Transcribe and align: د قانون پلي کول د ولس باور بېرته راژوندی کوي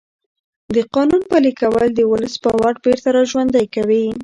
د 0.75 0.77
قانون 0.93 1.21
پلي 1.31 1.51
کول 1.61 1.87
د 1.93 1.99
ولس 2.11 2.35
باور 2.43 2.73
بېرته 2.83 3.07
راژوندی 3.17 3.65
کوي 3.75 4.05